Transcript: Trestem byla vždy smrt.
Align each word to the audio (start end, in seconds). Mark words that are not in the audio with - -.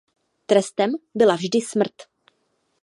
Trestem 0.45 0.91
byla 1.15 1.35
vždy 1.35 1.61
smrt. 1.61 1.93